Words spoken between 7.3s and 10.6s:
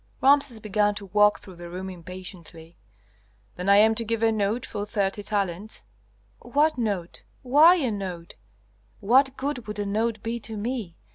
why a note? what good would a note be to